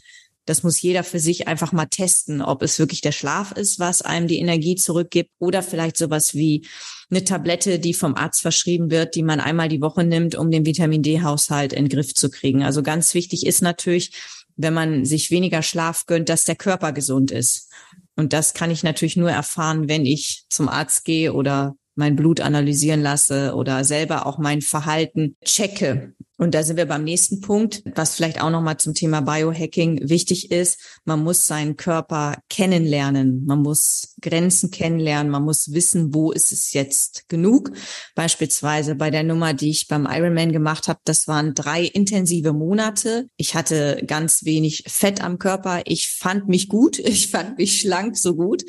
[0.45, 4.03] Das muss jeder für sich einfach mal testen, ob es wirklich der Schlaf ist, was
[4.03, 6.67] einem die Energie zurückgibt oder vielleicht sowas wie
[7.11, 10.67] eine Tablette, die vom Arzt verschrieben wird, die man einmal die Woche nimmt, um den
[10.67, 12.63] Vitamin D-Haushalt in den Griff zu kriegen.
[12.65, 14.13] Also ganz wichtig ist natürlich,
[14.57, 17.71] wenn man sich weniger Schlaf gönnt, dass der Körper gesund ist.
[18.17, 22.41] Und das kann ich natürlich nur erfahren, wenn ich zum Arzt gehe oder mein Blut
[22.41, 26.15] analysieren lasse oder selber auch mein Verhalten checke.
[26.43, 30.51] Und da sind wir beim nächsten Punkt, was vielleicht auch nochmal zum Thema Biohacking wichtig
[30.51, 30.81] ist.
[31.05, 33.45] Man muss seinen Körper kennenlernen.
[33.45, 35.31] Man muss Grenzen kennenlernen.
[35.31, 37.71] Man muss wissen, wo ist es jetzt genug.
[38.17, 43.29] Beispielsweise bei der Nummer, die ich beim Ironman gemacht habe, das waren drei intensive Monate.
[43.37, 45.83] Ich hatte ganz wenig Fett am Körper.
[45.85, 46.99] Ich fand mich gut.
[47.13, 48.65] Ich fand mich schlank so gut.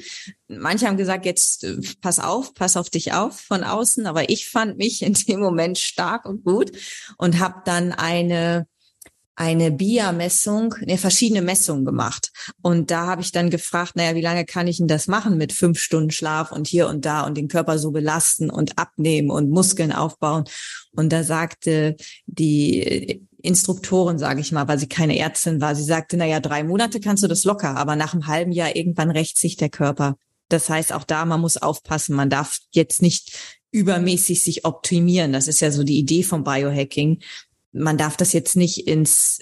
[0.60, 4.06] Manche haben gesagt, jetzt äh, pass auf, pass auf dich auf von außen.
[4.06, 6.72] Aber ich fand mich in dem Moment stark und gut
[7.18, 8.68] und habe dann eine
[9.36, 12.32] eine BIA-Messung, ne, verschiedene Messungen gemacht.
[12.62, 15.54] Und da habe ich dann gefragt, naja, wie lange kann ich denn das machen mit
[15.54, 19.50] fünf Stunden Schlaf und hier und da und den Körper so belasten und abnehmen und
[19.50, 20.44] Muskeln aufbauen.
[20.92, 21.96] Und da sagte
[22.28, 25.76] die Instruktorin, sage ich mal, weil sie keine Ärztin war.
[25.76, 28.76] Sie sagte, na ja, drei Monate kannst du das locker, aber nach einem halben Jahr
[28.76, 30.16] irgendwann rächt sich der Körper.
[30.54, 32.16] Das heißt, auch da, man muss aufpassen.
[32.16, 33.36] Man darf jetzt nicht
[33.72, 35.34] übermäßig sich optimieren.
[35.34, 37.24] Das ist ja so die Idee vom Biohacking,
[37.74, 39.40] man darf das jetzt nicht ins,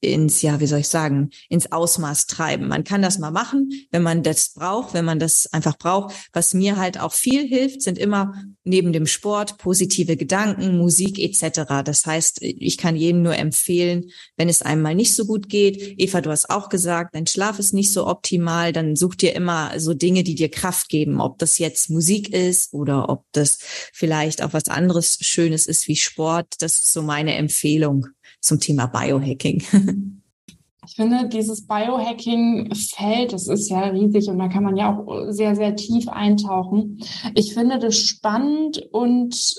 [0.00, 2.66] ins, ja, wie soll ich sagen, ins Ausmaß treiben.
[2.66, 6.14] Man kann das mal machen, wenn man das braucht, wenn man das einfach braucht.
[6.32, 11.82] Was mir halt auch viel hilft, sind immer neben dem Sport positive Gedanken, Musik etc.
[11.84, 16.00] Das heißt, ich kann jedem nur empfehlen, wenn es einem mal nicht so gut geht.
[16.00, 19.78] Eva, du hast auch gesagt, dein Schlaf ist nicht so optimal, dann such dir immer
[19.78, 21.20] so Dinge, die dir Kraft geben.
[21.20, 23.58] Ob das jetzt Musik ist oder ob das
[23.92, 26.46] vielleicht auch was anderes Schönes ist wie Sport.
[26.60, 28.06] Das ist so meine Empfehlung Empfehlung
[28.40, 29.62] zum Thema Biohacking?
[30.86, 35.56] Ich finde, dieses Biohacking-Feld, das ist ja riesig und da kann man ja auch sehr,
[35.56, 37.02] sehr tief eintauchen.
[37.34, 39.54] Ich finde das spannend und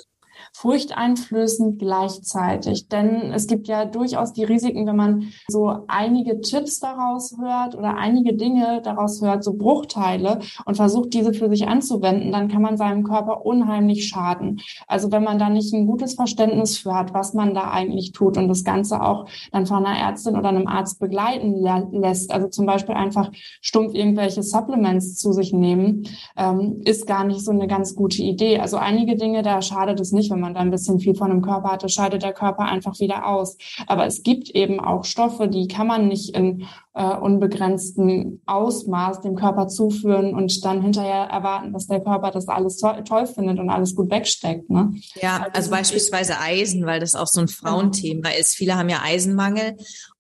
[0.56, 2.88] furchteinflößend gleichzeitig.
[2.88, 7.98] Denn es gibt ja durchaus die Risiken, wenn man so einige Tipps daraus hört oder
[7.98, 12.78] einige Dinge daraus hört, so Bruchteile und versucht, diese für sich anzuwenden, dann kann man
[12.78, 14.62] seinem Körper unheimlich schaden.
[14.88, 18.38] Also wenn man da nicht ein gutes Verständnis für hat, was man da eigentlich tut
[18.38, 22.65] und das Ganze auch dann von einer Ärztin oder einem Arzt begleiten lässt, also zum
[22.65, 23.30] Beispiel einfach
[23.62, 28.60] stumpf irgendwelche Supplements zu sich nehmen, ähm, ist gar nicht so eine ganz gute Idee.
[28.60, 31.29] Also einige Dinge, da schadet es nicht, wenn man man da ein bisschen viel von
[31.29, 33.58] dem Körper hatte, scheidet der Körper einfach wieder aus.
[33.88, 39.36] Aber es gibt eben auch Stoffe, die kann man nicht in äh, unbegrenztem Ausmaß dem
[39.36, 43.69] Körper zuführen und dann hinterher erwarten, dass der Körper das alles to toll findet und
[43.69, 44.69] alles gut wegsteckt.
[44.69, 44.93] Ne?
[45.21, 48.39] Ja, also, also beispielsweise Eisen, weil das auch so ein Frauenthema genau.
[48.39, 48.55] ist.
[48.55, 49.75] Viele haben ja Eisenmangel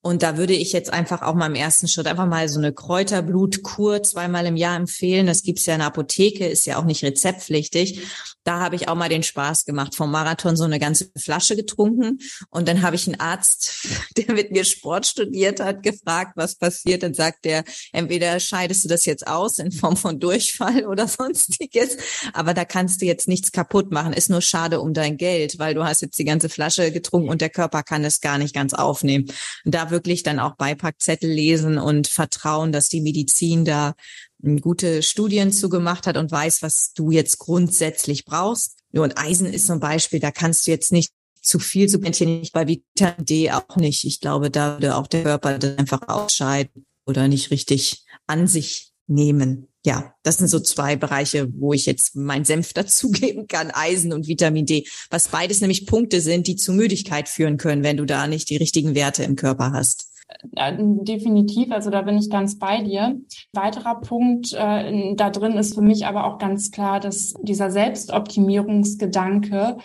[0.05, 2.71] und da würde ich jetzt einfach auch mal im ersten Schritt einfach mal so eine
[2.71, 5.25] Kräuterblutkur zweimal im Jahr empfehlen.
[5.25, 8.05] Das gibt's ja in der Apotheke, ist ja auch nicht rezeptpflichtig.
[8.43, 12.19] Da habe ich auch mal den Spaß gemacht, vom Marathon so eine ganze Flasche getrunken.
[12.51, 13.87] Und dann habe ich einen Arzt,
[14.17, 17.01] der mit mir Sport studiert hat, gefragt, was passiert.
[17.01, 21.97] Dann sagt der, entweder scheidest du das jetzt aus in Form von Durchfall oder sonstiges,
[22.31, 24.13] aber da kannst du jetzt nichts kaputt machen.
[24.13, 27.41] Ist nur schade um dein Geld, weil du hast jetzt die ganze Flasche getrunken und
[27.41, 29.25] der Körper kann es gar nicht ganz aufnehmen.
[29.65, 33.95] Und da wirklich dann auch Beipackzettel lesen und vertrauen, dass die Medizin da
[34.43, 38.79] hm, gute Studien zugemacht hat und weiß, was du jetzt grundsätzlich brauchst.
[38.91, 42.67] Und Eisen ist zum Beispiel, da kannst du jetzt nicht zu viel subventionieren, nicht bei
[42.67, 44.03] Vitamin D auch nicht.
[44.03, 48.91] Ich glaube, da würde auch der Körper das einfach ausscheiden oder nicht richtig an sich
[49.07, 49.67] nehmen.
[49.85, 54.27] Ja, das sind so zwei Bereiche, wo ich jetzt mein Senf dazugeben kann, Eisen und
[54.27, 58.25] Vitamin D, was beides nämlich Punkte sind, die zu Müdigkeit führen können, wenn du da
[58.25, 60.11] nicht die richtigen Werte im Körper hast.
[60.55, 63.15] Äh, definitiv, also da bin ich ganz bei dir.
[63.53, 69.77] Weiterer Punkt äh, da drin ist für mich aber auch ganz klar, dass dieser Selbstoptimierungsgedanke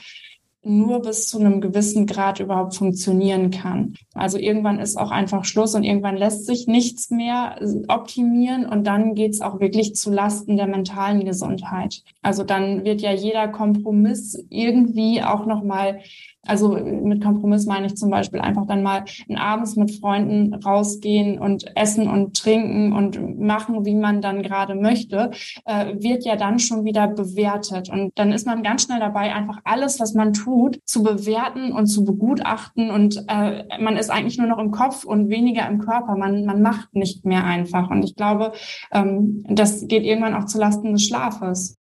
[0.63, 3.95] nur bis zu einem gewissen Grad überhaupt funktionieren kann.
[4.15, 7.57] Also irgendwann ist auch einfach Schluss und irgendwann lässt sich nichts mehr
[7.89, 12.03] optimieren und dann geht's auch wirklich zu Lasten der mentalen Gesundheit.
[12.21, 16.01] Also dann wird ja jeder Kompromiss irgendwie auch nochmal
[16.47, 19.05] also mit Kompromiss meine ich zum Beispiel einfach dann mal
[19.37, 25.31] abends mit Freunden rausgehen und essen und trinken und machen, wie man dann gerade möchte,
[25.67, 27.91] äh, wird ja dann schon wieder bewertet.
[27.91, 30.50] Und dann ist man ganz schnell dabei, einfach alles, was man tut,
[30.85, 32.91] zu bewerten und zu begutachten.
[32.91, 36.17] Und äh, man ist eigentlich nur noch im Kopf und weniger im Körper.
[36.17, 37.91] Man, man macht nicht mehr einfach.
[37.91, 38.53] Und ich glaube,
[38.93, 41.77] ähm, das geht irgendwann auch zulasten des Schlafes.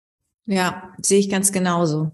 [0.46, 2.12] Ja, sehe ich ganz genauso.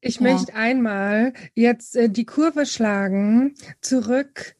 [0.00, 0.32] Ich ja.
[0.32, 4.56] möchte einmal jetzt äh, die Kurve schlagen, zurück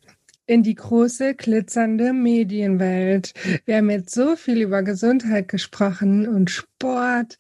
[0.47, 3.33] in die große, glitzernde Medienwelt.
[3.65, 7.37] Wir haben jetzt so viel über Gesundheit gesprochen und Sport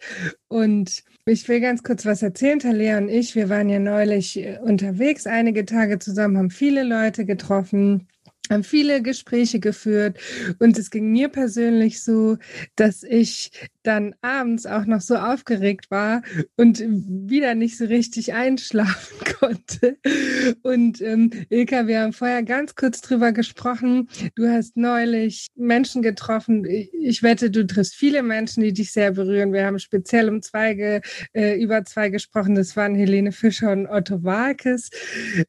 [0.48, 2.58] und ich will ganz kurz was erzählen.
[2.58, 7.24] Talia und ich, wir waren ja neulich äh, unterwegs, einige Tage zusammen, haben viele Leute
[7.24, 8.08] getroffen
[8.50, 10.18] haben viele Gespräche geführt
[10.58, 12.38] und es ging mir persönlich so,
[12.76, 13.50] dass ich
[13.86, 16.22] dann abends auch noch so aufgeregt war
[16.56, 19.98] und wieder nicht so richtig einschlafen konnte.
[20.62, 24.08] Und ähm, Ilka, wir haben vorher ganz kurz drüber gesprochen.
[24.34, 26.64] Du hast neulich Menschen getroffen.
[26.66, 29.52] Ich wette, du triffst viele Menschen, die dich sehr berühren.
[29.52, 31.00] Wir haben speziell um zwei
[31.32, 32.54] äh, über zwei gesprochen.
[32.54, 34.90] Das waren Helene Fischer und Otto Walkes.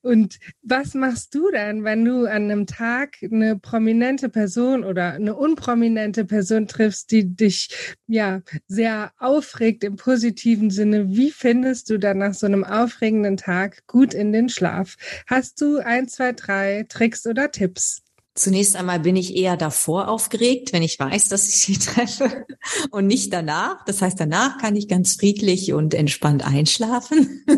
[0.02, 5.36] Und was machst du denn, wenn du an einem Tag eine prominente Person oder eine
[5.36, 8.27] unprominente Person triffst, die dich ja
[8.68, 11.10] sehr aufregt im positiven Sinne.
[11.10, 14.96] Wie findest du dann nach so einem aufregenden Tag gut in den Schlaf?
[15.28, 18.07] Hast du ein, zwei, drei Tricks oder Tipps?
[18.38, 22.46] Zunächst einmal bin ich eher davor aufgeregt, wenn ich weiß, dass ich sie treffe
[22.92, 23.83] und nicht danach.
[23.85, 27.44] Das heißt, danach kann ich ganz friedlich und entspannt einschlafen.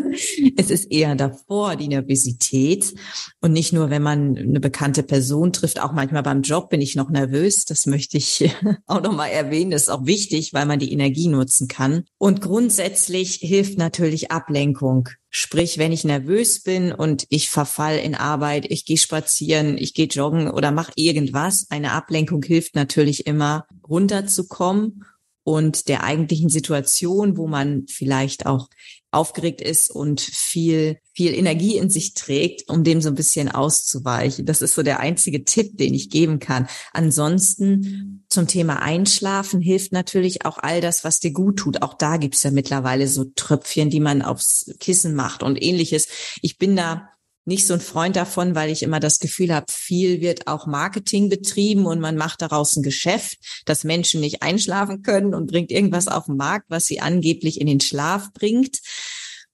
[0.56, 2.94] Es ist eher davor die Nervosität
[3.40, 5.80] und nicht nur, wenn man eine bekannte Person trifft.
[5.80, 7.64] Auch manchmal beim Job bin ich noch nervös.
[7.64, 8.50] Das möchte ich
[8.86, 9.70] auch noch mal erwähnen.
[9.70, 12.04] Das ist auch wichtig, weil man die Energie nutzen kann.
[12.18, 15.08] Und grundsätzlich hilft natürlich Ablenkung.
[15.32, 20.06] Sprich, wenn ich nervös bin und ich verfall in Arbeit, ich gehe spazieren, ich gehe
[20.06, 25.04] joggen oder mache irgendwas, eine Ablenkung hilft natürlich immer runterzukommen
[25.44, 28.68] und der eigentlichen Situation, wo man vielleicht auch
[29.12, 34.46] aufgeregt ist und viel, viel Energie in sich trägt, um dem so ein bisschen auszuweichen.
[34.46, 36.68] Das ist so der einzige Tipp, den ich geben kann.
[36.92, 41.82] Ansonsten zum Thema Einschlafen hilft natürlich auch all das, was dir gut tut.
[41.82, 46.06] Auch da gibt's ja mittlerweile so Tröpfchen, die man aufs Kissen macht und ähnliches.
[46.40, 47.10] Ich bin da
[47.44, 51.28] nicht so ein Freund davon, weil ich immer das Gefühl habe, viel wird auch Marketing
[51.28, 56.06] betrieben und man macht daraus ein Geschäft, dass Menschen nicht einschlafen können und bringt irgendwas
[56.06, 58.78] auf den Markt, was sie angeblich in den Schlaf bringt,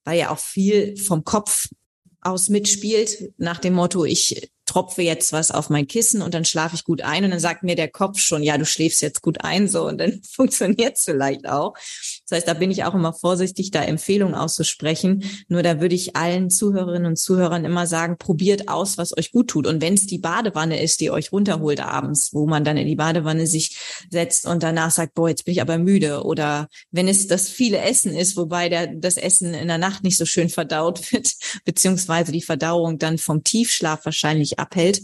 [0.05, 1.69] weil ja auch viel vom Kopf
[2.21, 6.75] aus mitspielt, nach dem Motto, ich tropfe jetzt was auf mein Kissen und dann schlafe
[6.75, 9.43] ich gut ein und dann sagt mir der Kopf schon, ja, du schläfst jetzt gut
[9.43, 11.75] ein, so und dann funktioniert es vielleicht auch.
[12.29, 15.25] Das heißt, da bin ich auch immer vorsichtig, da Empfehlungen auszusprechen.
[15.49, 19.49] Nur da würde ich allen Zuhörerinnen und Zuhörern immer sagen, probiert aus, was euch gut
[19.49, 19.67] tut.
[19.67, 22.97] Und wenn es die Badewanne ist, die euch runterholt abends, wo man dann in die
[22.97, 23.79] Badewanne sich
[24.11, 26.25] setzt und danach sagt, boah, jetzt bin ich aber müde.
[26.25, 30.17] Oder wenn es das viele Essen ist, wobei der, das Essen in der Nacht nicht
[30.17, 31.33] so schön verdaut wird,
[31.65, 35.03] beziehungsweise die Verdauung dann vom Tiefschlaf wahrscheinlich abhält.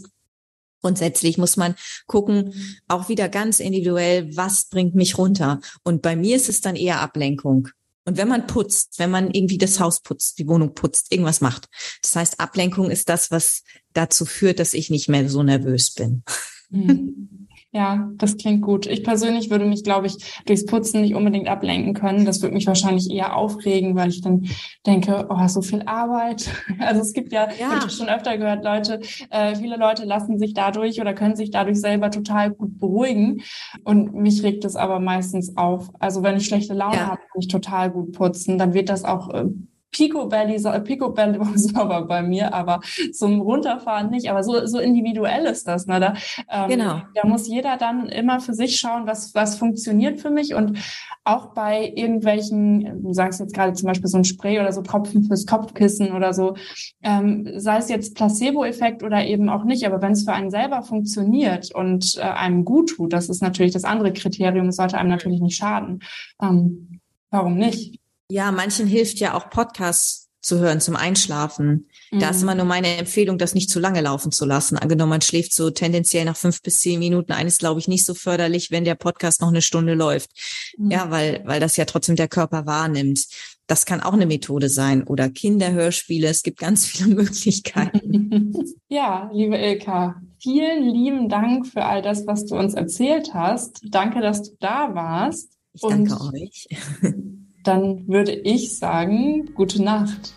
[0.83, 1.75] Grundsätzlich muss man
[2.07, 2.53] gucken,
[2.89, 5.61] auch wieder ganz individuell, was bringt mich runter.
[5.83, 7.69] Und bei mir ist es dann eher Ablenkung.
[8.05, 11.69] Und wenn man putzt, wenn man irgendwie das Haus putzt, die Wohnung putzt, irgendwas macht.
[12.01, 13.63] Das heißt, Ablenkung ist das, was
[13.93, 16.23] dazu führt, dass ich nicht mehr so nervös bin.
[16.69, 17.29] Mhm.
[17.75, 18.85] Ja, das klingt gut.
[18.85, 22.23] Ich persönlich würde mich, glaube ich, durchs Putzen nicht unbedingt ablenken können.
[22.23, 24.47] Das würde mich wahrscheinlich eher aufregen, weil ich dann
[24.85, 26.51] denke, oh, so viel Arbeit.
[26.79, 27.83] Also es gibt ja, ja.
[27.85, 28.99] ich schon öfter gehört, Leute,
[29.29, 33.41] äh, viele Leute lassen sich dadurch oder können sich dadurch selber total gut beruhigen.
[33.83, 35.89] Und mich regt es aber meistens auf.
[35.99, 37.07] Also wenn ich schlechte Laune ja.
[37.07, 38.59] habe, kann ich total gut putzen.
[38.59, 39.45] Dann wird das auch äh,
[39.93, 42.81] Picobelly, Picobelly sauber bei mir, aber
[43.13, 44.29] zum Runterfahren nicht.
[44.29, 45.87] Aber so, so individuell ist das.
[45.87, 45.99] Ne?
[45.99, 46.13] Da,
[46.49, 47.01] ähm, genau.
[47.13, 50.53] da muss jeder dann immer für sich schauen, was, was funktioniert für mich.
[50.53, 50.77] Und
[51.23, 55.23] auch bei irgendwelchen, du sagst jetzt gerade zum Beispiel so ein Spray oder so Tropfen
[55.23, 56.55] fürs Kopfkissen oder so,
[57.01, 60.81] ähm, sei es jetzt Placebo-Effekt oder eben auch nicht, aber wenn es für einen selber
[60.81, 65.09] funktioniert und äh, einem gut tut, das ist natürlich das andere Kriterium, es sollte einem
[65.09, 66.01] natürlich nicht schaden.
[66.41, 68.02] Ähm, warum nicht?
[68.29, 71.87] Ja, manchen hilft ja auch Podcasts zu hören zum Einschlafen.
[72.11, 72.19] Mhm.
[72.19, 72.43] Da ist mhm.
[72.43, 74.77] immer nur meine Empfehlung, das nicht zu lange laufen zu lassen.
[74.77, 77.31] Angenommen, man schläft so tendenziell nach fünf bis zehn Minuten.
[77.31, 80.31] Eines glaube ich nicht so förderlich, wenn der Podcast noch eine Stunde läuft.
[80.77, 80.91] Mhm.
[80.91, 83.25] Ja, weil, weil das ja trotzdem der Körper wahrnimmt.
[83.67, 85.03] Das kann auch eine Methode sein.
[85.03, 86.27] Oder Kinderhörspiele.
[86.27, 88.53] Es gibt ganz viele Möglichkeiten.
[88.89, 93.79] ja, liebe Ilka, vielen lieben Dank für all das, was du uns erzählt hast.
[93.83, 95.53] Danke, dass du da warst.
[95.71, 96.67] Ich danke Und euch.
[97.63, 100.33] dann würde ich sagen, gute Nacht.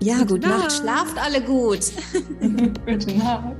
[0.00, 0.62] Ja, gute, gute Nacht.
[0.62, 0.72] Nacht.
[0.72, 1.92] Schlaft alle gut.
[2.86, 3.56] gute Nacht.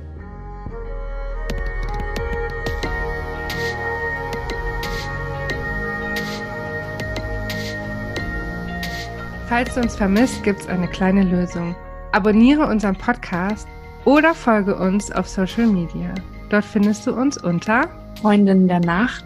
[9.47, 11.75] Falls du uns vermisst, gibt es eine kleine Lösung.
[12.11, 13.67] Abonniere unseren Podcast
[14.05, 16.13] oder folge uns auf Social Media.
[16.49, 17.89] Dort findest du uns unter
[18.21, 19.25] Freundin der Nacht